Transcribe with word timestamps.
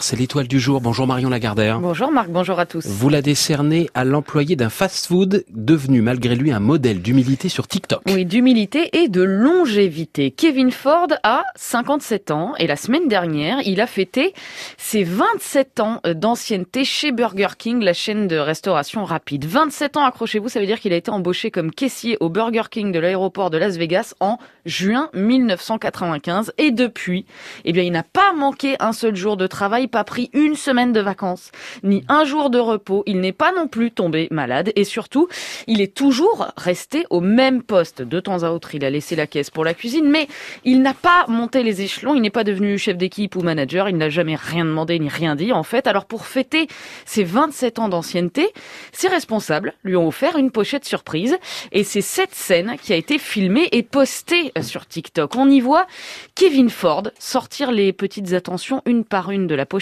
C'est 0.00 0.14
l'étoile 0.14 0.46
du 0.46 0.60
jour. 0.60 0.80
Bonjour 0.80 1.08
Marion 1.08 1.28
Lagardère. 1.28 1.80
Bonjour 1.80 2.12
Marc, 2.12 2.28
bonjour 2.28 2.60
à 2.60 2.66
tous. 2.66 2.86
Vous 2.86 3.08
la 3.08 3.20
décernez 3.20 3.90
à 3.94 4.04
l'employé 4.04 4.54
d'un 4.54 4.68
fast-food 4.68 5.44
devenu 5.50 6.02
malgré 6.02 6.36
lui 6.36 6.52
un 6.52 6.60
modèle 6.60 7.02
d'humilité 7.02 7.48
sur 7.48 7.66
TikTok. 7.66 8.02
Oui, 8.06 8.24
d'humilité 8.24 8.96
et 8.96 9.08
de 9.08 9.22
longévité. 9.22 10.30
Kevin 10.30 10.70
Ford 10.70 11.08
a 11.24 11.42
57 11.56 12.30
ans 12.30 12.54
et 12.60 12.68
la 12.68 12.76
semaine 12.76 13.08
dernière, 13.08 13.58
il 13.66 13.80
a 13.80 13.88
fêté 13.88 14.34
ses 14.76 15.02
27 15.02 15.80
ans 15.80 16.00
d'ancienneté 16.04 16.84
chez 16.84 17.10
Burger 17.10 17.56
King, 17.58 17.82
la 17.82 17.92
chaîne 17.92 18.28
de 18.28 18.36
restauration 18.36 19.04
rapide. 19.04 19.46
27 19.46 19.96
ans, 19.96 20.04
accrochez-vous, 20.04 20.48
ça 20.48 20.60
veut 20.60 20.66
dire 20.66 20.78
qu'il 20.78 20.92
a 20.92 20.96
été 20.96 21.10
embauché 21.10 21.50
comme 21.50 21.72
caissier 21.72 22.16
au 22.20 22.28
Burger 22.28 22.70
King 22.70 22.92
de 22.92 23.00
l'aéroport 23.00 23.50
de 23.50 23.58
Las 23.58 23.76
Vegas 23.76 24.14
en 24.20 24.38
juin 24.64 25.10
1995 25.12 26.52
et 26.56 26.70
depuis, 26.70 27.26
eh 27.64 27.72
bien, 27.72 27.82
il 27.82 27.90
n'a 27.90 28.04
pas 28.04 28.32
manqué 28.32 28.76
un 28.78 28.92
seul 28.92 29.16
jour 29.16 29.36
de 29.36 29.48
travail 29.48 29.87
pas 29.88 30.04
pris 30.04 30.30
une 30.32 30.54
semaine 30.54 30.92
de 30.92 31.00
vacances, 31.00 31.50
ni 31.82 32.04
un 32.08 32.24
jour 32.24 32.50
de 32.50 32.58
repos. 32.58 33.02
Il 33.06 33.20
n'est 33.20 33.32
pas 33.32 33.52
non 33.52 33.66
plus 33.66 33.90
tombé 33.90 34.28
malade 34.30 34.72
et 34.76 34.84
surtout, 34.84 35.28
il 35.66 35.80
est 35.80 35.94
toujours 35.94 36.48
resté 36.56 37.06
au 37.10 37.20
même 37.20 37.62
poste. 37.62 38.02
De 38.02 38.20
temps 38.20 38.42
à 38.42 38.50
autre, 38.50 38.74
il 38.74 38.84
a 38.84 38.90
laissé 38.90 39.16
la 39.16 39.26
caisse 39.26 39.50
pour 39.50 39.64
la 39.64 39.74
cuisine, 39.74 40.08
mais 40.08 40.28
il 40.64 40.82
n'a 40.82 40.94
pas 40.94 41.24
monté 41.28 41.62
les 41.62 41.82
échelons. 41.82 42.14
Il 42.14 42.22
n'est 42.22 42.30
pas 42.30 42.44
devenu 42.44 42.78
chef 42.78 42.96
d'équipe 42.96 43.36
ou 43.36 43.40
manager. 43.40 43.88
Il 43.88 43.96
n'a 43.96 44.10
jamais 44.10 44.36
rien 44.36 44.64
demandé 44.64 44.98
ni 44.98 45.08
rien 45.08 45.34
dit, 45.34 45.52
en 45.52 45.62
fait. 45.62 45.86
Alors, 45.86 46.04
pour 46.04 46.26
fêter 46.26 46.68
ses 47.04 47.24
27 47.24 47.78
ans 47.78 47.88
d'ancienneté, 47.88 48.48
ses 48.92 49.08
responsables 49.08 49.74
lui 49.84 49.96
ont 49.96 50.08
offert 50.08 50.36
une 50.36 50.50
pochette 50.50 50.84
surprise 50.84 51.36
et 51.72 51.84
c'est 51.84 52.00
cette 52.00 52.34
scène 52.34 52.76
qui 52.80 52.92
a 52.92 52.96
été 52.96 53.18
filmée 53.18 53.68
et 53.72 53.82
postée 53.82 54.52
sur 54.60 54.86
TikTok. 54.86 55.36
On 55.36 55.48
y 55.48 55.60
voit 55.60 55.86
Kevin 56.34 56.70
Ford 56.70 57.04
sortir 57.18 57.72
les 57.72 57.92
petites 57.92 58.32
attentions 58.32 58.82
une 58.86 59.04
par 59.04 59.30
une 59.30 59.46
de 59.46 59.54
la 59.54 59.66
pochette 59.66 59.77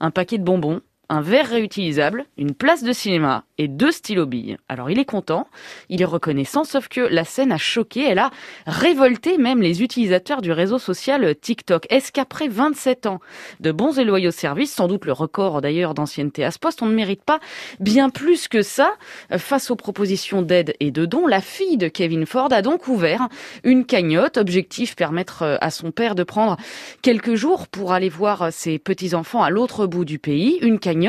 un 0.00 0.10
paquet 0.10 0.38
de 0.38 0.44
bonbons, 0.44 0.80
un 1.12 1.20
verre 1.20 1.50
réutilisable, 1.50 2.24
une 2.38 2.54
place 2.54 2.82
de 2.82 2.92
cinéma 2.94 3.44
et 3.58 3.68
deux 3.68 3.92
stylos 3.92 4.24
billes. 4.24 4.56
Alors 4.70 4.88
il 4.88 4.98
est 4.98 5.04
content, 5.04 5.46
il 5.90 6.00
est 6.00 6.06
reconnaissant, 6.06 6.64
sauf 6.64 6.88
que 6.88 7.02
la 7.02 7.24
scène 7.24 7.52
a 7.52 7.58
choqué, 7.58 8.02
elle 8.08 8.18
a 8.18 8.30
révolté 8.66 9.36
même 9.36 9.60
les 9.60 9.82
utilisateurs 9.82 10.40
du 10.40 10.52
réseau 10.52 10.78
social 10.78 11.36
TikTok. 11.38 11.86
Est-ce 11.90 12.12
qu'après 12.12 12.48
27 12.48 13.04
ans 13.04 13.20
de 13.60 13.72
bons 13.72 13.98
et 13.98 14.04
loyaux 14.04 14.30
services, 14.30 14.72
sans 14.72 14.88
doute 14.88 15.04
le 15.04 15.12
record 15.12 15.60
d'ailleurs 15.60 15.92
d'ancienneté 15.92 16.44
à 16.46 16.50
ce 16.50 16.58
poste, 16.58 16.80
on 16.80 16.86
ne 16.86 16.94
mérite 16.94 17.24
pas 17.24 17.40
bien 17.78 18.08
plus 18.08 18.48
que 18.48 18.62
ça 18.62 18.94
Face 19.36 19.70
aux 19.70 19.76
propositions 19.76 20.40
d'aide 20.40 20.74
et 20.80 20.90
de 20.90 21.04
dons, 21.04 21.26
la 21.26 21.42
fille 21.42 21.76
de 21.76 21.88
Kevin 21.88 22.24
Ford 22.24 22.50
a 22.54 22.62
donc 22.62 22.88
ouvert 22.88 23.28
une 23.64 23.84
cagnotte, 23.84 24.38
objectif 24.38 24.96
permettre 24.96 25.58
à 25.60 25.70
son 25.70 25.90
père 25.90 26.14
de 26.14 26.22
prendre 26.22 26.56
quelques 27.02 27.34
jours 27.34 27.68
pour 27.68 27.92
aller 27.92 28.08
voir 28.08 28.50
ses 28.50 28.78
petits-enfants 28.78 29.42
à 29.42 29.50
l'autre 29.50 29.86
bout 29.86 30.06
du 30.06 30.18
pays, 30.18 30.58
une 30.62 30.78
cagnotte 30.78 31.01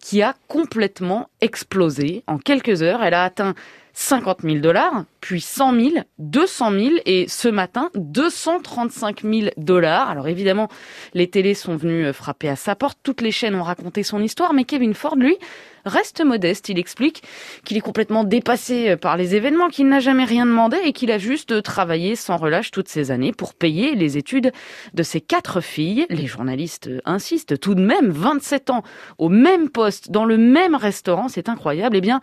qui 0.00 0.22
a 0.22 0.34
complètement 0.48 1.28
explosé. 1.40 2.24
En 2.26 2.38
quelques 2.38 2.82
heures, 2.82 3.02
elle 3.02 3.14
a 3.14 3.24
atteint 3.24 3.54
50 3.94 4.42
000 4.42 4.56
dollars, 4.56 5.04
puis 5.22 5.40
100 5.40 5.74
000, 5.80 5.90
200 6.18 6.70
000 6.72 6.90
et 7.06 7.26
ce 7.28 7.48
matin 7.48 7.90
235 7.94 9.22
000 9.22 9.50
dollars. 9.56 10.10
Alors 10.10 10.26
évidemment, 10.26 10.68
les 11.14 11.30
télés 11.30 11.54
sont 11.54 11.76
venus 11.76 12.08
euh, 12.08 12.12
frapper 12.12 12.48
à 12.48 12.56
sa 12.56 12.74
porte, 12.74 12.98
toutes 13.02 13.20
les 13.20 13.30
chaînes 13.30 13.54
ont 13.54 13.62
raconté 13.62 14.02
son 14.02 14.20
histoire, 14.20 14.52
mais 14.52 14.64
Kevin 14.64 14.94
Ford, 14.94 15.14
lui, 15.14 15.38
reste 15.84 16.24
modeste. 16.24 16.68
Il 16.68 16.78
explique 16.78 17.22
qu'il 17.64 17.76
est 17.76 17.80
complètement 17.80 18.24
dépassé 18.24 18.90
euh, 18.90 18.96
par 18.96 19.16
les 19.16 19.34
événements, 19.34 19.68
qu'il 19.68 19.86
n'a 19.88 20.00
jamais 20.00 20.24
rien 20.24 20.44
demandé 20.44 20.76
et 20.84 20.92
qu'il 20.92 21.10
a 21.10 21.18
juste 21.18 21.62
travaillé 21.62 22.16
sans 22.16 22.36
relâche 22.36 22.70
toutes 22.70 22.88
ces 22.88 23.10
années 23.10 23.32
pour 23.32 23.54
payer 23.54 23.94
les 23.94 24.18
études 24.18 24.52
de 24.94 25.02
ses 25.02 25.20
quatre 25.20 25.60
filles. 25.60 26.06
Les 26.10 26.26
journalistes 26.26 26.88
euh, 26.88 27.00
insistent 27.04 27.58
tout 27.58 27.74
de 27.74 27.82
même 27.82 28.10
27 28.10 28.70
ans 28.70 28.82
au 29.18 29.28
même 29.28 29.68
poste, 29.68 30.10
dans 30.10 30.24
le 30.24 30.36
même 30.36 30.74
restaurant, 30.74 31.28
c'est 31.28 31.48
incroyable. 31.48 31.96
Eh 31.96 32.00
bien, 32.00 32.20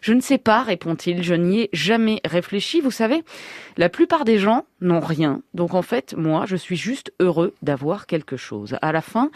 je 0.00 0.12
ne 0.12 0.20
sais 0.20 0.38
pas, 0.38 0.62
répond-il, 0.62 1.22
je 1.22 1.34
n'y 1.34 1.60
ai 1.60 1.70
jamais 1.72 2.20
Vous 2.82 2.90
savez, 2.90 3.22
la 3.76 3.88
plupart 3.88 4.24
des 4.24 4.38
gens 4.38 4.64
n'ont 4.80 5.00
rien. 5.00 5.42
Donc 5.54 5.74
en 5.74 5.82
fait, 5.82 6.14
moi, 6.16 6.44
je 6.46 6.56
suis 6.56 6.76
juste 6.76 7.12
heureux 7.20 7.54
d'avoir 7.62 8.06
quelque 8.06 8.36
chose. 8.36 8.76
À 8.82 8.92
la 8.92 9.00
fin, 9.00 9.30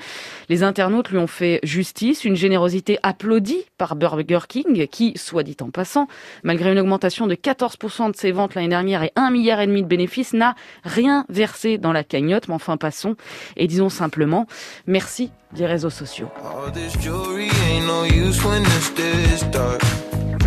les 0.49 0.63
internautes 0.63 1.11
lui 1.11 1.19
ont 1.19 1.27
fait 1.27 1.61
justice, 1.63 2.25
une 2.25 2.37
générosité 2.37 2.99
applaudie 3.03 3.65
par 3.79 3.97
Burger 3.97 4.41
King, 4.49 4.87
qui, 4.89 5.13
soit 5.17 5.43
dit 5.43 5.57
en 5.61 5.71
passant, 5.71 6.09
malgré 6.43 6.73
une 6.73 6.79
augmentation 6.79 7.27
de 7.27 7.35
14% 7.35 8.11
de 8.11 8.17
ses 8.17 8.33
ventes 8.33 8.55
l'année 8.55 8.69
dernière 8.69 9.03
et 9.03 9.13
un 9.17 9.31
milliard 9.31 9.61
et 9.61 9.67
demi 9.67 9.83
de 9.83 9.89
bénéfices, 9.89 10.33
n'a 10.33 10.55
rien 10.85 11.25
versé 11.29 11.79
dans 11.79 11.93
la 11.93 12.05
cagnotte. 12.05 12.49
Mais 12.49 12.55
enfin, 12.55 12.77
passons 12.77 13.17
et 13.57 13.67
disons 13.67 13.89
simplement 13.89 14.47
merci 14.87 15.31
des 15.53 15.67
réseaux 15.67 15.91
sociaux. 15.91 16.29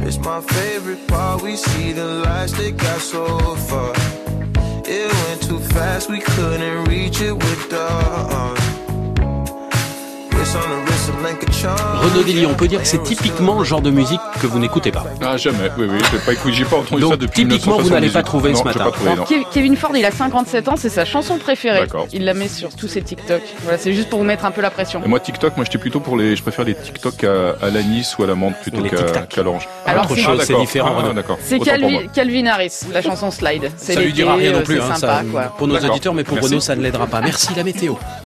It's 0.08 0.18
my 0.20 0.40
favorite 0.40 1.06
part. 1.10 1.42
We 1.42 1.58
see 1.58 1.92
the 1.92 2.06
lights 2.06 2.54
that 2.54 2.78
got 2.78 3.02
so 3.02 3.28
far. 3.68 3.94
It 4.86 5.12
went 5.14 5.44
too 5.44 5.60
fast, 5.60 6.10
we 6.10 6.22
couldn't 6.22 6.86
reach 6.86 7.20
it 7.20 7.34
with 7.34 7.70
the. 7.70 7.82
Uh, 7.82 8.68
Renaud 11.08 12.24
Dely, 12.24 12.46
on 12.46 12.54
peut 12.54 12.68
dire 12.68 12.82
que 12.82 12.88
c'est 12.88 13.02
typiquement 13.04 13.60
le 13.60 13.66
genre 13.66 13.82
de 13.82 13.90
musique 13.90 14.20
que 14.42 14.48
vous 14.48 14.60
n'écoutez 14.60 14.92
pas. 14.92 15.06
Ah 15.22 15.38
jamais, 15.38 15.70
oui, 15.78 15.88
oui, 15.90 16.00
j'ai 16.12 16.20
pas 16.20 16.34
écouté, 16.34 16.54
j'ai 16.54 16.66
pas 16.66 16.78
entendu 16.78 17.02
Donc, 17.02 17.12
ça 17.12 17.18
depuis 17.18 17.48
typiquement, 17.48 17.78
vous 17.80 17.90
n'allez 17.90 18.10
pas 18.10 18.24
trouver 18.24 18.52
non, 18.52 18.60
ce 18.60 18.64
matin. 18.64 18.86
Pas 18.86 18.92
trouvé, 18.92 19.16
non. 19.16 19.26
Kevin 19.52 19.76
Ford, 19.76 19.92
il 19.96 20.06
a 20.06 20.12
57 20.12 20.68
ans, 20.68 20.76
c'est 20.76 20.90
sa 20.90 21.06
chanson 21.06 21.38
préférée. 21.38 21.80
D'accord. 21.82 22.08
Il 22.14 22.26
la 22.26 22.34
met 22.34 22.48
sur 22.48 22.76
tous 22.76 22.88
ses 22.88 23.02
TikTok. 23.02 23.42
Voilà, 23.64 23.78
c'est 23.78 23.94
juste 23.94 24.10
pour 24.10 24.20
vous 24.20 24.26
mettre 24.26 24.46
un 24.46 24.52
peu 24.52 24.62
la 24.62 24.70
pression. 24.70 25.02
Et 25.04 25.08
moi 25.08 25.20
TikTok, 25.20 25.56
moi 25.58 25.66
j'étais 25.66 25.78
plutôt 25.78 26.00
pour 26.00 26.18
les, 26.18 26.36
je 26.36 26.42
préfère 26.42 26.66
les 26.66 26.76
TikTok 26.76 27.24
à, 27.24 27.56
à 27.62 27.70
l'anis 27.70 28.16
ou 28.18 28.24
à 28.24 28.28
la 28.28 28.36
menthe 28.36 28.56
plutôt 28.62 28.84
qu'à 28.84 29.44
l'orange. 29.44 29.68
Alors, 29.86 30.06
Autre 30.06 30.16
c'est- 30.16 30.22
chose, 30.22 30.44
c'est 30.44 30.58
différent. 30.58 30.96
Ah. 31.00 31.34
C'est 31.42 31.60
Calvin, 31.60 32.46
Harris, 32.48 32.82
la 32.92 33.02
chanson 33.02 33.32
Slide. 33.32 33.72
C'est 33.78 33.94
Ça 33.94 34.02
lui 34.02 34.14
dira 34.14 34.36
rien 34.36 34.52
non 34.52 34.62
plus, 34.62 34.76
c'est 34.78 34.82
hein, 34.82 34.96
sympa, 34.96 35.18
ça, 35.20 35.24
quoi. 35.32 35.44
pour 35.58 35.68
nos 35.68 35.78
auditeurs, 35.78 36.14
mais 36.14 36.24
pour. 36.24 36.38
Renaud, 36.40 36.60
ça 36.60 36.76
ne 36.76 36.82
l'aidera 36.82 37.08
pas. 37.08 37.22
Merci 37.22 37.50
la 37.56 37.64
météo. 37.64 37.96